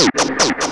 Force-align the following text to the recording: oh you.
oh 0.00 0.08
you. 0.62 0.67